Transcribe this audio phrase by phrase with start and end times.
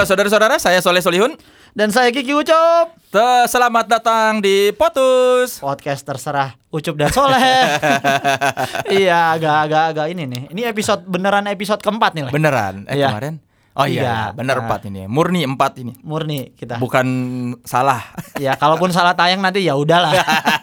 [0.00, 1.36] Halo saudara-saudara, saya Soleh Solihun.
[1.76, 2.96] Dan saya Kiki Ucup
[3.44, 5.60] Selamat datang di Potus.
[5.60, 7.36] Podcast terserah Ucup dan Soleh
[8.96, 12.88] Iya agak-agak agak ini nih Ini episode beneran episode keempat nih Beneran?
[12.88, 13.12] Eh Iya.
[13.12, 13.34] kemarin?
[13.76, 14.16] Oh iya, Iya.
[14.32, 14.64] bener Nah.
[14.72, 15.04] empat ini.
[15.04, 15.92] Murni empat ini.
[16.00, 17.06] Murni kita Bukan
[17.68, 18.00] salah.
[18.40, 20.16] Ya kalaupun salah tayang nanti ya udahlah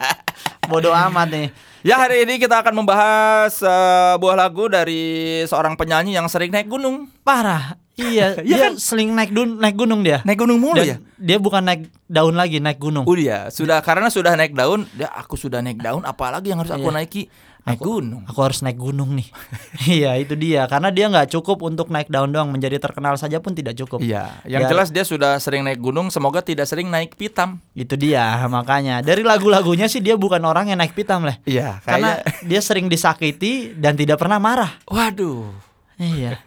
[0.73, 1.53] Bodoh amat nih
[1.85, 7.05] Ya hari ini kita akan membahas sebuah lagu dari seorang penyanyi yang sering naik gunung.
[7.21, 8.73] Parah Iya Iya dia kan?
[8.77, 10.97] seling naik, dun naik gunung dia Naik gunung mulu ya?
[10.97, 15.09] Dan Dia bukan naik daun lagi naik gunung Udah, sudah karena sudah naik daun, ya
[15.09, 16.95] aku sudah naik daun, apalagi yang harus aku Iya.
[16.95, 17.23] naiki?
[17.67, 18.23] Naik gunung.
[18.23, 19.27] Aku harus naik gunung nih
[19.99, 23.51] Iya itu dia Karena dia nggak cukup untuk naik daun doang Menjadi terkenal saja pun
[23.51, 24.69] tidak cukup Iya, yang Ya.
[24.71, 27.59] jelas dia sudah sering naik gunung, semoga tidak sering naik pitam.
[27.73, 31.43] Itu dia makanya dari lagu-lagunya sih dia bukan orang yang naik pitam lah.
[31.43, 34.79] Iya, Karena dia sering disakiti dan tidak pernah marah.
[34.85, 35.51] Waduh,
[35.97, 36.39] Iya.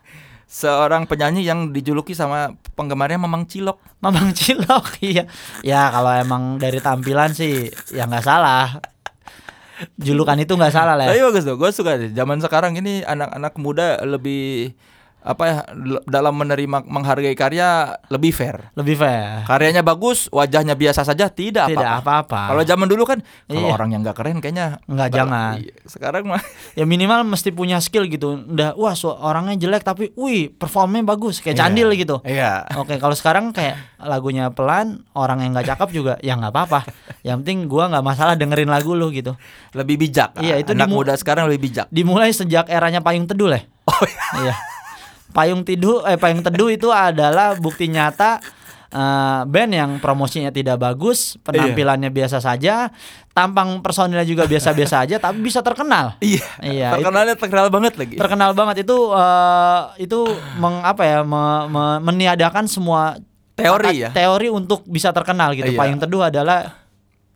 [0.50, 3.78] Seorang penyanyi yang dijuluki sama penggemarnya Mamang Cilok.
[4.02, 5.30] Mamang Cilok iya.
[5.62, 8.82] Ya kalau emang dari tampilan sih ya nggak salah.
[9.96, 11.08] Julukan itu nggak salah lah.
[11.08, 11.26] Tapi Ya.
[11.30, 12.10] bagus tuh, gue suka deh.
[12.12, 14.74] Zaman sekarang ini anak-anak muda lebih
[15.22, 15.56] apa ya
[16.04, 18.72] dalam menerima menghargai karya lebih fair.
[18.72, 19.44] Lebih fair.
[19.44, 22.48] Karyanya bagus, wajahnya biasa saja, tidak Tidak apa-apa.
[22.48, 23.72] Kalau zaman dulu kan, kalau Iya.
[23.72, 25.60] orang yang nggak keren kayaknya Nggak, jangan.
[25.60, 25.72] iya.
[25.84, 26.40] Sekarang mah
[26.78, 28.40] Ya minimal mesti punya skill gitu.
[28.40, 31.62] Udah wah su- orangnya jelek tapi wih performnya bagus kayak Iya.
[31.62, 32.16] candil gitu.
[32.22, 32.64] Iya.
[32.74, 36.88] Oke, kalau sekarang kayak lagunya pelan, orang yang nggak cakep juga ya nggak apa-apa.
[37.20, 39.36] Yang penting gua nggak masalah dengerin lagu lu gitu.
[39.72, 40.40] Lebih bijak.
[40.40, 41.86] Iya, itu anak muda sekarang lebih bijak.
[41.88, 43.60] Dimulai sejak eranya Payung Teduh lah.
[43.84, 44.48] Oh iya.
[44.48, 44.54] iya.
[45.30, 48.42] Payung Teduh eh Payung Teduh itu adalah bukti nyata
[48.88, 52.90] eh, band yang promosinya tidak bagus, penampilannya biasa saja,
[53.30, 56.18] tampang personilnya juga biasa-biasa aja tapi bisa terkenal.
[56.22, 56.42] Iya.
[56.60, 58.16] Iya, Terkenalnya terkenal banget lagi.
[58.16, 60.18] Terkenal banget itu eh, itu
[60.56, 63.14] meng, apa ya me- me- meniadakan semua
[63.54, 64.10] Teori ya?
[64.10, 65.70] Teori untuk bisa terkenal gitu.
[65.70, 65.78] Iya.
[65.78, 66.80] Payung Teduh adalah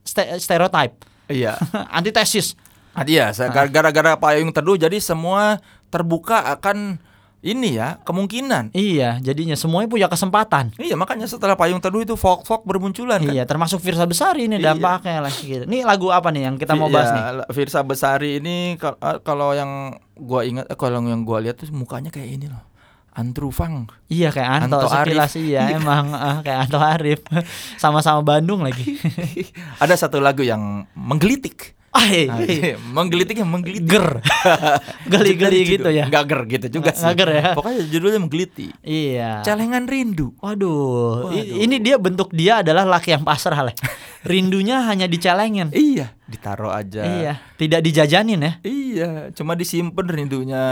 [0.02, 0.96] ste- stereotype,
[1.28, 1.54] iya.
[1.98, 2.56] antitesis.
[2.90, 5.58] Ah, Iya, saya- gara-gara payung teduh jadi semua
[5.90, 6.96] terbuka akan
[7.44, 8.72] ini ya, kemungkinan.
[8.72, 10.72] Iya, jadinya semuanya punya kesempatan.
[10.74, 13.28] Iya, makanya setelah payung teduh itu folk-folk bermunculan kan.
[13.30, 14.72] Iya, termasuk Firsa Besari ini Iya.
[14.72, 15.62] dampaknya lah gitu.
[15.62, 17.20] Ini lagu apa nih yang kita mau bahas nih?
[17.20, 21.68] Iya, Firsa Besari ini eh, kalau yang gua ingat eh, kalau yang gua lihat tuh
[21.68, 22.64] mukanya kayak ini loh.
[23.12, 23.86] Antru Fang.
[24.08, 25.46] Iya kayak Anto, Anto sekilas Arif.
[25.46, 25.78] iya, Iya.
[25.78, 27.20] emang eh, kayak Anto Arif.
[27.78, 28.96] Sama-sama Bandung lagi.
[29.84, 31.76] Ada satu lagu yang menggelitik.
[31.94, 32.74] Ah, iya, Nah, iya.
[32.74, 33.86] menggelitik yang menggelitik.
[33.86, 34.18] ger.
[35.06, 36.04] Geli-geli gitu ya.
[36.04, 37.06] Enggak ger gitu juga sih.
[37.14, 37.54] ger ya.
[37.54, 38.74] Pokoknya judulnya menggelitik.
[38.80, 39.40] Iya.
[39.40, 40.34] Celengan rindu.
[40.38, 41.38] Waduh, Waduh.
[41.38, 43.74] ini dia bentuk dia adalah laki yang pasrah lah.
[44.24, 45.68] Rindunya hanya dicelengin.
[45.70, 47.04] Iya, ditaruh aja.
[47.04, 48.52] Iya, tidak dijajanin ya.
[48.58, 50.64] Iya, cuma disimpan rindunya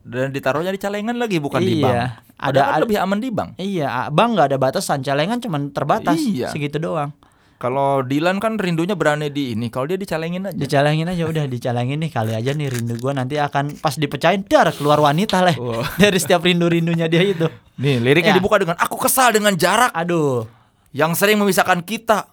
[0.00, 1.84] dan ditaruhnya di celengan lagi bukan di Iya.
[1.84, 1.96] bank.
[2.40, 3.50] Ada- Ada kan lebih aman di bank.
[3.54, 6.48] Iya, bang nggak ada batasan, celengan cuma terbatas, Iya.
[6.48, 7.12] segitu doang.
[7.60, 10.56] Kalau Dilan kan rindunya berani di ini, kalau dia dicelengin aja.
[10.56, 14.72] Dicelengin aja udah, dicelengin nih kali aja nih rindu gua nanti akan pas dipecahin dar
[14.72, 15.84] keluar wanita lah Wah.
[16.00, 17.44] dari setiap rindu-rindunya dia itu.
[17.76, 18.36] Nih, liriknya Ya.
[18.36, 20.48] dibuka dengan aku kesal dengan jarak Aduh,
[20.90, 22.32] yang sering memisahkan kita.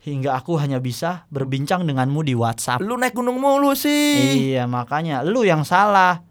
[0.00, 2.78] hingga aku hanya bisa berbincang denganmu di WhatsApp.
[2.78, 4.54] Lu naik gunung mulu sih.
[4.54, 6.22] Iya, makanya lu yang salah.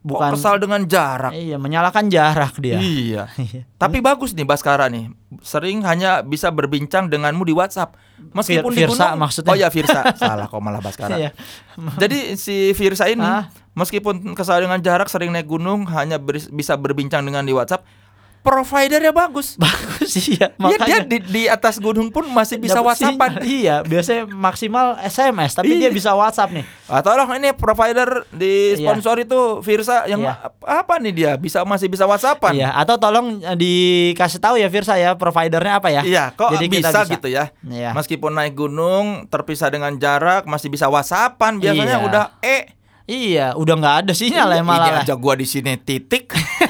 [0.00, 1.28] Bukan kesal dengan jarak.
[1.30, 2.76] Iya, menyalahkan jarak dia.
[2.76, 3.28] Iya.
[3.38, 3.68] Iya.
[3.76, 5.12] Tapi bagus nih Baskara nih.
[5.38, 8.00] Sering hanya bisa berbincang denganmu di WhatsApp.
[8.30, 9.20] Meskipun di Firsa gunung.
[9.20, 9.50] maksudnya.
[9.50, 10.00] Oh ya Firsa.
[10.16, 11.14] Salah kok malah Baskara.
[11.14, 11.30] Iya.
[11.96, 13.52] Jadi si Firsa ini Ah.
[13.72, 17.84] meskipun kesal dengan jarak sering naik gunung hanya ber- bisa berbincang dengan di WhatsApp,
[18.40, 19.54] providernya bagus.
[19.60, 20.98] Bagus iya, Iya dia makanya.
[21.04, 23.36] di, di atas gunung pun masih bisa WhatsAppan.
[23.36, 23.52] sinyal.
[23.60, 25.80] Iya, biasanya maksimal SMS, tapi Iya.
[25.82, 26.64] dia bisa WhatsApp nih.
[26.84, 28.80] Ah, tolong ini provider di Iya.
[28.82, 30.40] sponsor itu Firsa yang Iya.
[30.42, 32.56] ap- apa nih dia bisa masih bisa WhatsAppan.
[32.56, 36.00] Iya, atau tolong eh, dikasih tahu ya Firsa ya providernya apa ya?
[36.00, 37.52] Iya, kok Jadi kita bisa, gitu ya.
[37.62, 37.92] Iya.
[37.92, 41.58] Meskipun naik gunung terpisah dengan jarak masih bisa WhatsAppan.
[41.58, 42.06] Biasanya Iya.
[42.06, 42.62] udah eh
[43.06, 45.02] Iya, udah nggak ada sinyal ya ini malah.
[45.02, 46.30] aja gua di sini titik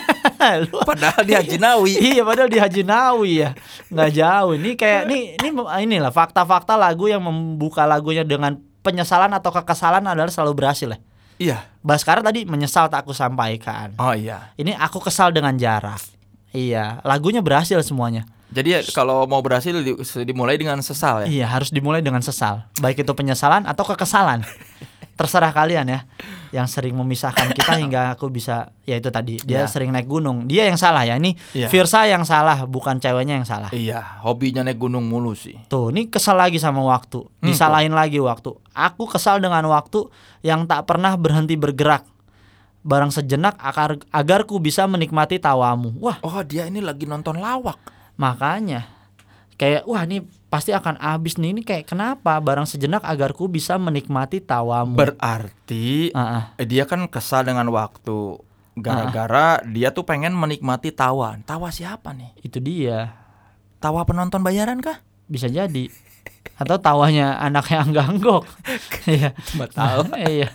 [0.67, 1.93] Lu- padahal di Haji Nawi.
[2.01, 3.51] iya, padahal di Haji Nawi ya.
[3.93, 4.53] Nggak jauh.
[4.57, 10.33] Ini kayak nih ini inilah fakta-fakta lagu yang membuka lagunya dengan penyesalan atau kekesalan adalah
[10.33, 10.99] selalu berhasil ya.
[11.41, 11.59] Iya.
[11.81, 13.97] Baskara tadi menyesal tak aku sampaikan.
[13.97, 14.53] Oh iya.
[14.57, 16.01] Ini aku kesal dengan jarak.
[16.51, 18.27] Iya, lagunya berhasil semuanya.
[18.51, 19.95] Jadi ya, kalau mau berhasil di-
[20.27, 21.27] dimulai dengan sesal ya.
[21.31, 22.67] Iya, harus dimulai dengan sesal.
[22.83, 24.43] Baik itu penyesalan atau kekesalan.
[25.21, 26.01] Terserah kalian ya.
[26.49, 29.37] Yang sering memisahkan kita hingga aku bisa ya itu tadi.
[29.45, 29.69] Dia Iya.
[29.69, 30.49] sering naik gunung.
[30.49, 31.15] Dia yang salah ya.
[31.15, 31.69] Ini Iya.
[31.69, 33.69] Firsa yang salah, bukan ceweknya yang salah.
[33.69, 35.61] Iya, hobinya naik gunung mulu sih.
[35.69, 37.21] Tuh, ini kesal lagi sama waktu.
[37.39, 38.57] Disalahin lagi waktu.
[38.73, 40.09] Aku kesal dengan waktu
[40.41, 42.09] yang tak pernah berhenti bergerak.
[42.81, 45.93] barang sejenak agar agar ku bisa menikmati tawamu.
[46.01, 47.77] Wah, Oh, dia ini lagi nonton lawak.
[48.17, 48.89] makanya
[49.61, 53.77] kayak wah ini pasti akan habis nih ini kayak kenapa barang sejenak agar ku bisa
[53.77, 54.97] menikmati tawamu.
[54.97, 56.57] Berarti ah.
[56.57, 58.41] eh, dia kan kesal dengan waktu
[58.81, 61.37] gara-gara dia tuh pengen menikmati tawa.
[61.45, 62.33] Tawa siapa nih?
[62.41, 63.13] itu dia.
[63.85, 65.05] Tawa penonton bayaran kah?
[65.29, 65.93] Bisa jadi.
[66.57, 68.45] Atau tawanya anaknya Angga Anggok.
[69.09, 69.33] Iya.
[69.57, 70.13] Tahu.
[70.29, 70.49] iya.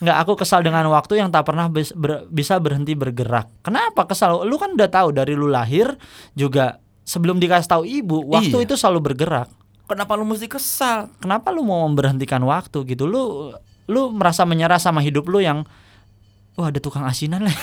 [0.00, 3.48] Nggak aku kesal dengan waktu yang tak pernah bis- ber- bisa berhenti bergerak.
[3.64, 4.44] Kenapa kesal?
[4.44, 5.92] Lu kan udah tahu dari lu lahir
[6.32, 6.80] juga
[7.12, 8.64] sebelum dikasih tahu ibu, waktu Iya.
[8.64, 9.52] itu selalu bergerak.
[9.84, 11.12] Kenapa lu mesti kesal?
[11.20, 13.04] Kenapa lu mau memberhentikan waktu gitu?
[13.04, 13.52] Lu
[13.84, 15.68] lu merasa menyerah sama hidup lu yang
[16.56, 17.56] wah ada tukang asinan lah.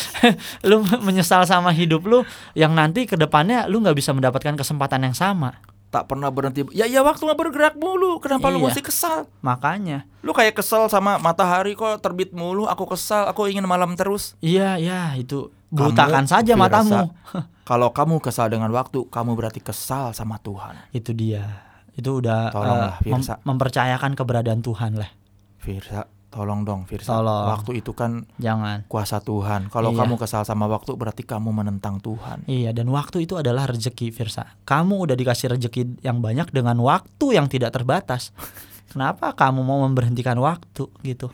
[0.68, 2.24] lu menyesal sama hidup lu
[2.56, 5.60] yang nanti ke depannya lu nggak bisa mendapatkan kesempatan yang sama.
[5.90, 6.62] Tak pernah berhenti.
[6.70, 8.18] Ya ya waktu nggak bergerak mulu.
[8.18, 8.64] Kenapa lu Iya.
[8.70, 9.26] mesti kesal?
[9.40, 12.64] Makanya Lu kayak kesel sama matahari kok terbit mulu.
[12.64, 13.26] Aku kesal.
[13.26, 14.38] Aku ingin malam terus.
[14.38, 17.10] Iya, ya itu butakan saja Firsa, matamu.
[17.70, 20.78] Kalau kamu kesal dengan waktu, kamu berarti kesal sama Tuhan.
[20.90, 21.66] itu dia.
[21.90, 25.10] Itu udah Tolonglah, eh, mem- mempercayakan keberadaan Tuhan lah.
[25.56, 27.18] Firsa, tolong dong Firsa.
[27.18, 27.46] Tolong.
[27.52, 28.86] Waktu itu kan Jangan.
[28.86, 29.66] kuasa Tuhan.
[29.68, 30.06] Kalau Iya.
[30.06, 32.46] kamu kesal sama waktu, berarti kamu menentang Tuhan.
[32.46, 34.54] Iya, dan waktu itu adalah rezeki, Firsa.
[34.62, 38.30] Kamu udah dikasih rezeki yang banyak dengan waktu yang tidak terbatas.
[38.94, 41.30] Kenapa kamu mau memberhentikan waktu gitu?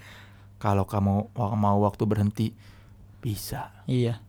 [0.57, 2.47] Kalau kamu mau waktu berhenti,
[3.21, 3.85] bisa.
[3.85, 4.21] Iya.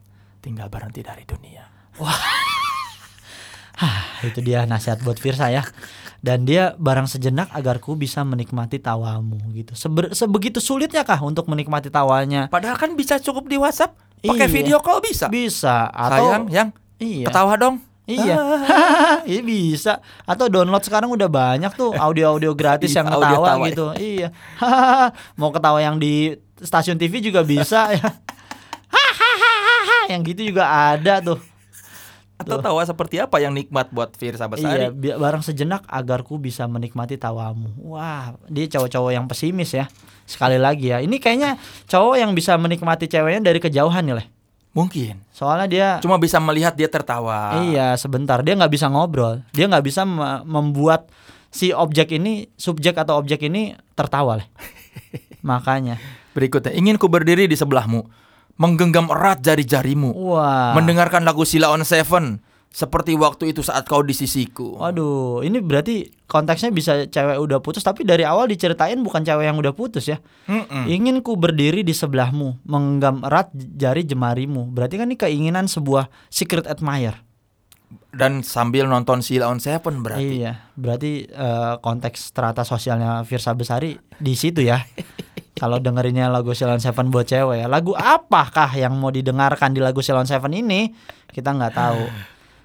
[0.43, 1.63] Tinggal berhenti dari dunia.
[4.21, 5.65] Itu dia nasihat buat Firsa ya.
[6.17, 9.73] Dan dia barang sejenak agar ku bisa menikmati tawamu gitu.
[9.73, 12.47] Seber- sebegitu sulitnya kah untuk menikmati tawanya?
[12.47, 13.93] Padahal kan bisa cukup di WhatsApp.
[14.17, 14.55] Pakai Iya.
[14.55, 15.29] video call bisa.
[15.29, 16.67] Bisa atau Sayang, yang
[16.97, 17.29] iya.
[17.29, 17.77] ketawa dong.
[18.03, 18.33] Iya.
[19.29, 19.93] Iya bisa.
[20.23, 23.65] Atau download sekarang udah banyak tuh audio-audio gratis Iya, yang audio ketawa tawa.
[23.67, 23.85] gitu.
[23.93, 24.27] Iya.
[25.39, 28.07] Mau ketawa yang di stasiun TV juga bisa ya.
[30.11, 31.37] yang gitu juga ada tuh.
[32.37, 34.85] Atau tawa seperti apa yang nikmat buat Firsa Iya, Besari?
[34.91, 37.73] bi- barang sejenak agar ku bisa menikmati tawamu.
[37.83, 39.89] Wah, dia cowok-cowok yang pesimis ya.
[40.23, 40.99] Sekali lagi ya.
[40.99, 44.27] Ini kayaknya cowok yang bisa menikmati ceweknya dari kejauhan nih, Leh.
[44.71, 45.17] Mungkin.
[45.33, 47.57] Soalnya dia Cuma bisa melihat dia tertawa.
[47.63, 51.09] Iya sebentar dia nggak bisa ngobrol dia nggak bisa me- membuat
[51.49, 54.47] si objek ini subjek atau objek ini tertawa lah
[55.41, 55.97] makanya
[56.31, 58.05] Berikutnya, ingin ku berdiri di sebelahmu,
[58.57, 64.13] menggenggam erat jari-jarimu, wah mendengarkan lagu Sila on Seven, seperti waktu itu saat kau di
[64.13, 64.77] sisiku.
[64.77, 69.57] waduh ini berarti konteksnya bisa cewek udah putus tapi dari awal diceritain bukan cewek yang
[69.57, 70.85] udah putus ya Mm-mm.
[70.85, 76.67] ingin ku berdiri di sebelahmu menggenggam erat jari jemarimu berarti kan ini keinginan sebuah secret
[76.69, 77.17] admirer
[78.11, 80.41] Dan sambil nonton Sila on Seven berarti.
[80.43, 84.81] Iya, berarti eh, konteks strata sosialnya Firsa Besari di situ ya.
[85.57, 89.99] Kalau dengerinnya lagu Silon Seven buat cewek ya, lagu apakah yang mau didengarkan di lagu
[89.99, 90.93] Silon Seven ini
[91.27, 92.03] kita nggak tahu.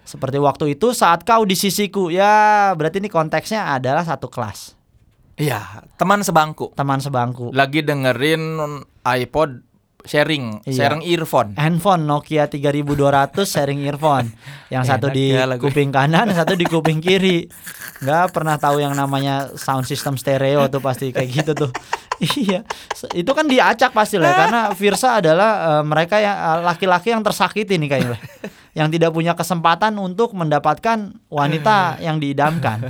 [0.02, 2.28] Seperti waktu itu saat kau di sisiku, ya
[2.72, 4.74] berarti ini konteksnya adalah satu kelas,
[5.34, 5.62] Iya,
[5.94, 6.74] teman sebangku.
[6.74, 7.48] teman sebangku.
[7.50, 8.58] Lagi dengerin
[9.00, 9.62] iPod
[10.02, 10.74] sharing, Iya.
[10.74, 11.54] sharing earphone.
[11.54, 14.34] Handphone Nokia 3200 sharing earphone.
[14.68, 15.62] Yang satu Enak di ya lagu.
[15.64, 17.46] kuping kanan, yang satu di kuping kiri.
[18.02, 21.70] Nggak pernah tahu yang namanya sound system stereo tuh pasti kayak gitu tuh.
[22.38, 22.60] Iya.
[23.12, 25.50] Itu kan diacak pasti lah karena Virsa adalah
[25.80, 28.18] eh, mereka yang eh, laki-laki yang tersakiti nih kayaknya.
[28.72, 31.76] Yang tidak punya kesempatan untuk mendapatkan wanita
[32.08, 32.88] yang diidamkan.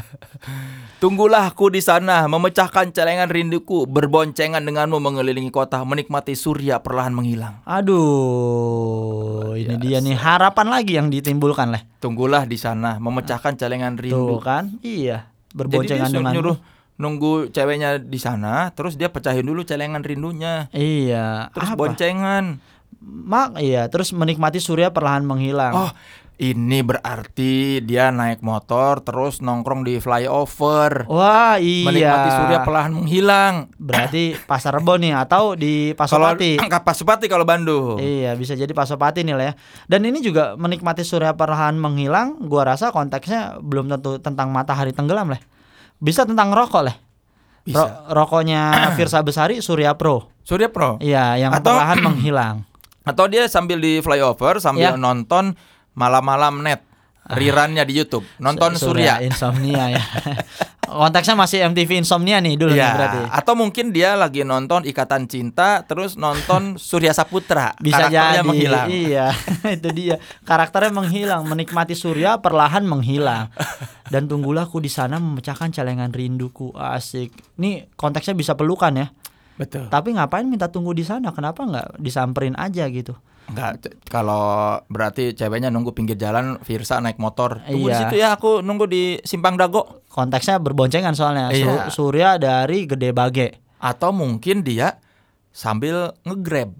[1.02, 7.66] Tunggulah aku di sana, memecahkan celengan rinduku, berboncengan denganmu mengelilingi kota, menikmati surya perlahan menghilang.
[7.66, 11.82] Aduh, ini dia nih harapan lagi yang ditimbulkan lah.
[11.98, 14.38] Tunggulah di sana, memecahkan celengan Tuh rindu.
[14.38, 14.70] kan?
[14.86, 15.26] Iya.
[15.26, 16.56] Jadi dia Berboncengan suruh dengan nyuruh
[16.96, 21.48] nunggu ceweknya di sana, terus dia pecahin dulu celengan rindunya, Iya.
[21.50, 21.78] terus apa?
[21.78, 22.60] boncengan.
[23.02, 25.74] Mak iya, terus menikmati surya perlahan menghilang.
[25.74, 25.90] Oh,
[26.38, 31.10] ini berarti dia naik motor terus nongkrong di flyover.
[31.10, 31.86] Wah, iya.
[31.86, 33.54] Menikmati surya perlahan menghilang.
[33.74, 36.62] Berarti Pasar Rebo nih atau di Kalau Pasopati.
[36.62, 37.98] angka Pasupati kalau Bandung.
[37.98, 39.54] Iya, bisa jadi Pasopati nih lah ya.
[39.86, 45.30] Dan ini juga menikmati surya perlahan menghilang, gua rasa konteksnya belum tentu tentang matahari tenggelam
[45.30, 45.42] lah.
[46.02, 46.96] Bisa tentang rokok lah.
[47.62, 47.78] Bisa.
[47.78, 50.26] Ro- rokoknya Virsa Besari Surya Pro.
[50.42, 50.98] Surya Pro.
[50.98, 52.56] Iya, yang Atau- perlahan menghilang.
[53.02, 54.98] Atau dia sambil di flyover sambil Ya.
[54.98, 55.54] nonton
[55.94, 56.82] malam-malam net
[57.24, 59.22] rirannya di YouTube, nonton Su- Surya.
[59.22, 60.02] Insomnia ya.
[60.82, 63.18] Konteksnya masih MTV Insomnia nih dulu nih Ya, berarti.
[63.30, 67.72] atau mungkin dia lagi nonton Ikatan Cinta terus nonton Surya Saputra.
[67.78, 68.44] Bisa Karakternya jadi.
[68.44, 68.86] menghilang.
[68.90, 69.26] Iya,
[69.78, 70.16] itu dia.
[70.42, 73.48] Karakternya menghilang, menikmati surya perlahan menghilang.
[74.10, 76.74] Dan tunggulah aku di sana memecahkan celengan rinduku.
[76.74, 77.30] Asik.
[77.56, 79.06] Ini konteksnya bisa pelukan ya.
[79.56, 79.86] Betul.
[79.86, 81.30] Tapi ngapain minta tunggu di sana?
[81.30, 83.14] Kenapa nggak disamperin aja gitu?
[83.48, 83.72] Enggak,
[84.06, 84.44] kalau
[84.86, 87.60] berarti ceweknya nunggu pinggir jalan, Virsa naik motor.
[87.62, 87.98] Tunggu di Iya.
[88.00, 90.04] situ ya, aku nunggu di Simpang Dago.
[90.08, 91.50] Konteksnya berboncengan soalnya.
[91.50, 91.88] Iya.
[91.88, 93.60] Surya dari Gede Bage.
[93.76, 95.02] Atau mungkin dia
[95.50, 96.72] sambil nge-grab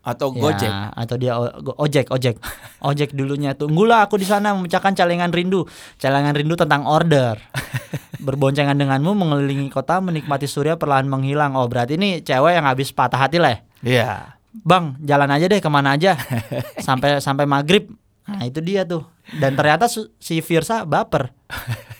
[0.00, 0.72] atau Ya, Gojek.
[1.00, 1.32] atau dia
[1.80, 2.36] ojek ojek
[2.78, 5.64] ojek dulunya tunggulah aku di sana memecahkan celengan rindu
[5.96, 7.40] celengan rindu tentang order
[8.20, 13.16] berboncengan denganmu mengelilingi kota menikmati surya perlahan menghilang oh berarti ini cewek yang habis patah
[13.18, 14.36] hati lah ya?
[14.62, 16.14] Bang jalan aja deh ke mana aja.
[16.86, 17.90] Sampai sampai maghrib.
[18.24, 19.02] Nah itu dia tuh.
[19.34, 21.34] Dan ternyata si Virsa baper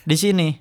[0.07, 0.55] di sini.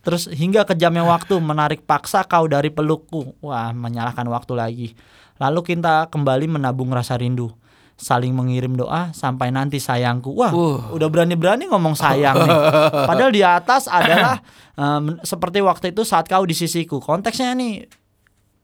[0.00, 3.36] Terus hingga kejamnya waktu menarik paksa kau dari pelukku.
[3.44, 4.88] Wah menyalahkan waktu lagi.
[5.36, 7.52] Lalu kita kembali menabung rasa rindu.
[7.94, 10.34] Saling mengirim doa sampai nanti sayangku.
[10.34, 10.78] Wah Uh.
[10.96, 12.58] udah berani-berani ngomong sayang nih.
[13.06, 14.42] Padahal di atas adalah
[14.80, 16.98] em, seperti waktu itu saat kau di sisiku.
[16.98, 17.86] Konteksnya nih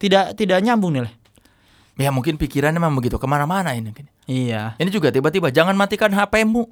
[0.03, 1.20] tidak tidak nyambung nih.
[2.01, 3.93] Ya mungkin pikirannya memang begitu ke mana-mana ini.
[4.25, 6.65] iya Ini juga tiba-tiba jangan matikan HP-mu.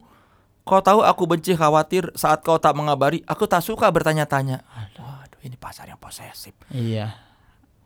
[0.64, 3.20] Kau tahu aku benci khawatir saat kau tak mengabari.
[3.28, 4.64] Aku tak suka bertanya-tanya.
[4.68, 6.56] Waduh, ini pasar yang posesif.
[6.72, 7.28] Iya.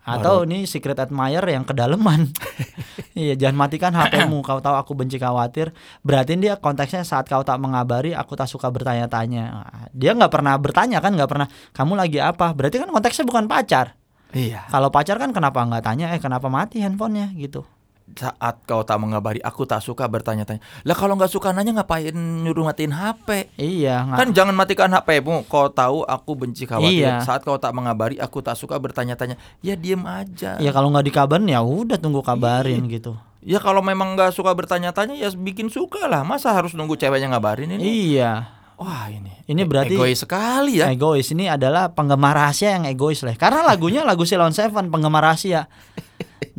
[0.03, 2.27] Atau ini secret admirer yang kedalaman.
[3.15, 4.43] iya, jangan matikan HP-mu.
[4.43, 5.71] Kau tahu aku benci khawatir.
[6.03, 9.63] Berarti dia konteksnya saat kau tak mengabari, aku tak suka bertanya-tanya.
[9.95, 11.47] Dia nggak pernah bertanya kan, nggak pernah.
[11.71, 12.51] Kamu lagi apa?
[12.51, 13.95] Berarti kan konteksnya bukan pacar.
[14.33, 14.67] Iya.
[14.73, 16.13] Kalau pacar kan kenapa nggak tanya?
[16.17, 17.65] Eh kenapa mati handphonenya gitu?
[18.13, 20.61] Saat kau tak mengabari, aku tak suka bertanya-tanya.
[20.85, 23.57] Lah kalau nggak suka nanya ngapain nyuruh matiin HP?
[23.57, 24.05] Iya.
[24.13, 25.49] Kan jangan matikan HP-mu.
[25.49, 27.09] Kau tahu aku benci khawatir.
[27.09, 27.25] Iya.
[27.25, 29.41] Saat kau tak mengabari, aku tak suka bertanya-tanya.
[29.65, 30.61] Ya diem aja.
[30.61, 33.17] Ya kalau nggak dikabarin ya udah tunggu kabarin gitu.
[33.41, 36.21] Ya kalau memang nggak suka bertanya-tanya ya bikin suka lah.
[36.21, 38.13] Masa harus nunggu ceweknya ngabarin ini?
[38.13, 38.62] Iya.
[38.83, 39.31] Wah ini.
[39.47, 40.91] Ini e- berarti- egois sekali ya.
[40.91, 43.39] Egois ini adalah penggemar rahasia yang egois lah.
[43.39, 45.71] Karena lagunya lagu Silon Seven penggemar rahasia.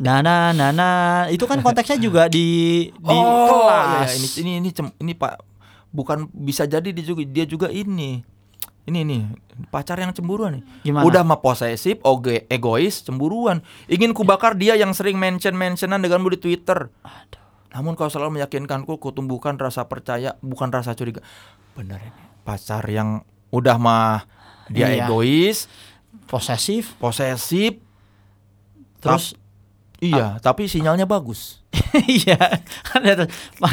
[0.00, 0.90] Nana nana
[1.30, 4.10] itu kan konteksnya juga di di oh, kelas.
[4.10, 5.38] iya, ini ini ini cem- ini Pak
[5.94, 8.24] bukan bisa jadi dia juga dia juga ini.
[8.84, 9.22] Ini nih
[9.72, 10.62] pacar yang cemburuan nih.
[10.84, 11.04] Gimana?
[11.06, 13.64] Udah mah posesif, oge, egois, cemburuan.
[13.88, 16.90] Ingin kubakar dia yang sering mention-mentionan denganmu di Twitter.
[17.74, 21.20] Namun kau selalu meyakinkanku kutumbuhkan rasa percaya bukan rasa curiga.
[21.74, 22.22] Bener ini.
[22.46, 24.30] Pacar yang udah mah
[24.70, 25.10] dia Iya.
[25.10, 25.66] egois,
[26.30, 27.82] posesif posesif,
[29.02, 29.34] terus
[30.02, 31.62] iya, tapi sinyalnya bagus.
[32.06, 32.38] iya
[33.18, 33.28] tuh.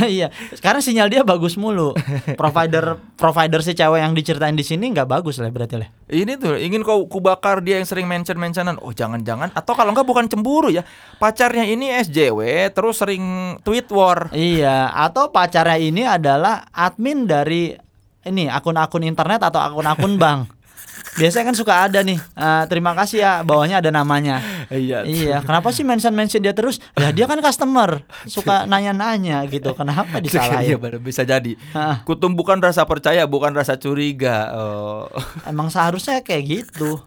[0.09, 1.93] iya sekarang sinyal dia bagus mulu
[2.33, 6.57] provider provider si cewek yang diceritain di sini nggak bagus lah berarti lah Ini tuh
[6.57, 8.81] ingin kau kubakar dia yang sering mention-mentionan.
[8.83, 10.83] Oh jangan-jangan atau kalau enggak bukan cemburu ya.
[11.21, 14.27] Pacarnya ini SJW terus sering tweet war.
[14.35, 17.71] iya atau pacarnya ini adalah admin dari
[18.27, 20.60] ini akun-akun internet atau akun-akun bank
[21.11, 24.39] biasanya kan suka ada nih eh, terima kasih ya bawahnya ada namanya
[24.71, 25.03] Iya.
[25.03, 26.79] Iya, kenapa sih mention-mention dia terus?
[26.95, 29.75] Ya dia kan customer, suka nanya-nanya gitu.
[29.75, 30.79] Kenapa Iya disalahin?
[30.79, 31.59] bener, bisa jadi.
[31.75, 32.07] Hah.
[32.07, 34.47] Kutumbuhkan rasa percaya bukan rasa curiga.
[34.55, 35.11] Oh.
[35.43, 37.03] Emang seharusnya kayak gitu.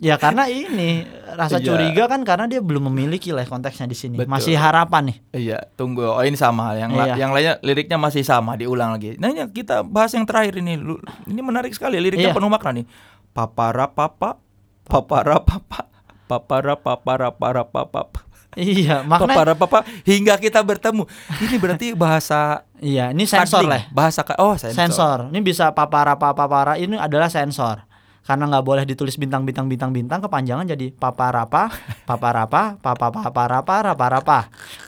[0.00, 1.04] Ya karena ini
[1.36, 1.66] rasa Iya.
[1.68, 4.16] curiga kan karena dia belum memiliki lah konteksnya di sini.
[4.16, 4.32] Betul.
[4.32, 5.16] Masih harapan nih.
[5.32, 6.02] Iya, tunggu.
[6.02, 6.72] Oh ini sama.
[6.72, 7.14] Yang Iya.
[7.16, 9.14] yang lainnya liriknya masih sama, diulang lagi.
[9.16, 10.80] Nah ini kita bahas yang terakhir ini.
[11.22, 11.96] Ini menarik sekali.
[11.96, 12.36] Liriknya Iya.
[12.36, 12.86] penuh makna nih.
[13.30, 14.40] Papara papa,
[14.82, 15.86] papara papa,
[16.24, 18.24] papara papara para papa.
[18.56, 21.04] Iya, makanya Papara papa hingga kita bertemu.
[21.38, 23.84] Ini berarti bahasa iya, ini sensor lah.
[23.92, 24.72] Bahasa ka- oh sensor.
[24.72, 25.18] Sensor.
[25.28, 27.84] Ini bisa papara papara ini adalah sensor.
[28.26, 31.70] Karena nggak boleh ditulis bintang bintang bintang bintang kepanjangan jadi paparapa
[32.02, 34.38] paparapa papa paparapa raparapa.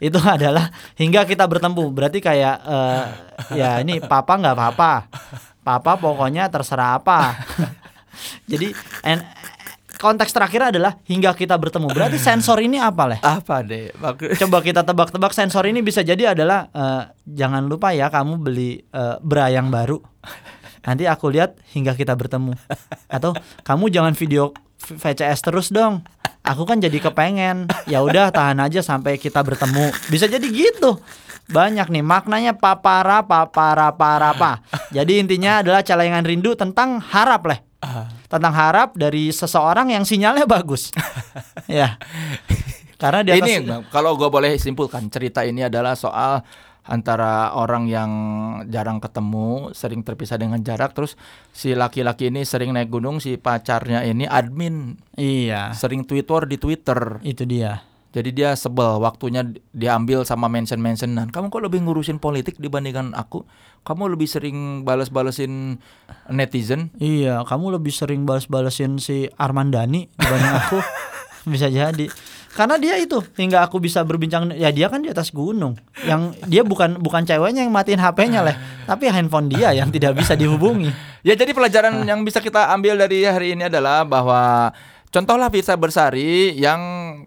[0.03, 1.95] Itu adalah hingga kita bertemu.
[1.95, 3.05] Berarti kayak eh,
[3.55, 4.93] ya ini papa nggak apa-apa.
[5.63, 7.39] Papa pokoknya terserah apa.
[8.51, 8.75] Jadi
[9.07, 9.23] en-
[9.99, 11.91] konteks terakhir adalah hingga kita bertemu.
[11.91, 13.21] Berarti sensor ini apa leh?
[13.21, 13.91] Apa deh?
[14.41, 19.17] Coba kita tebak-tebak sensor ini bisa jadi adalah eh, jangan lupa ya kamu beli eh,
[19.23, 19.99] bra yang baru
[20.83, 22.55] nanti aku lihat hingga kita bertemu.
[23.07, 26.03] Atau kamu jangan video VCS terus dong.
[26.47, 27.69] Aku kan jadi kepengen.
[27.91, 29.93] Ya udah tahan aja sampai kita bertemu.
[30.09, 30.97] Bisa jadi gitu.
[31.49, 34.61] Banyak nih maknanya papara papara parapa.
[34.93, 37.61] Jadi intinya adalah celengan rindu tentang harap leh.
[38.29, 40.93] Tentang harap dari seseorang yang sinyalnya bagus.
[41.69, 42.01] Ya.
[42.99, 46.43] Karena di atas ini kalau gue boleh simpulkan cerita ini adalah soal
[46.89, 48.11] antara orang yang
[48.73, 51.15] jarang ketemu, sering terpisah dengan jarak, terus
[51.53, 56.57] si laki-laki ini sering naik gunung, si pacarnya ini admin, iya sering tweet war di
[56.57, 57.21] Twitter.
[57.23, 61.29] itu dia Jadi dia sebel waktunya di- diambil sama mention-mentionan.
[61.29, 63.45] Kamu kok lebih ngurusin politik dibandingkan aku?
[63.85, 65.77] Kamu lebih sering balas-balesin
[66.33, 66.89] netizen?
[66.97, 70.81] Iya, kamu lebih sering balas-balesin si Armandani dibanding aku.
[71.49, 72.07] bisa jadi.
[72.49, 75.77] Karena dia itu hingga aku bisa berbincang ya dia kan di atas gunung.
[76.05, 78.57] Yang dia bukan bukan ceweknya yang matiin HP-nya lah,
[78.89, 80.91] tapi handphone dia yang tidak bisa dihubungi.
[81.23, 84.73] Ya jadi pelajaran yang bisa kita ambil dari hari ini adalah bahwa
[85.09, 86.81] Contohlah Firsa Bersari yang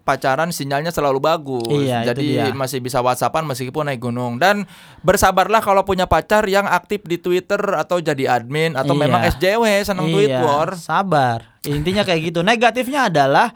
[0.06, 1.66] pacaran sinyalnya selalu bagus.
[1.66, 4.70] Iya, Jadi masih bisa WhatsAppan meskipun naik gunung dan
[5.02, 9.02] bersabarlah kalau punya pacar yang aktif di Twitter atau jadi admin atau Iya.
[9.02, 10.78] memang SJW senang tweet Iya, war.
[10.78, 11.58] Sabar.
[11.66, 12.46] Intinya kayak gitu.
[12.46, 13.50] Negatifnya adalah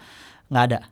[0.50, 0.78] nggak ada.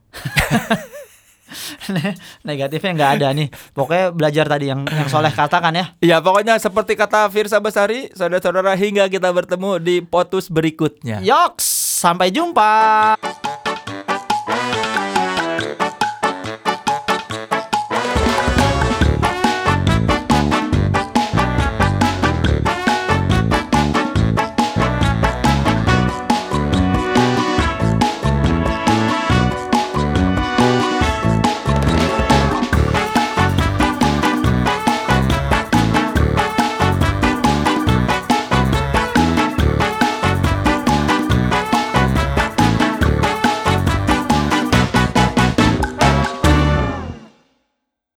[2.49, 3.49] Negatifnya nggak ada nih.
[3.76, 5.87] Pokoknya belajar tadi yang yang soleh katakan ya.
[6.02, 11.23] Ya pokoknya seperti kata Firsa Bersari, saudara-saudara hingga kita bertemu di potus berikutnya.
[11.23, 11.64] Yoks,
[12.02, 12.73] sampai jumpa.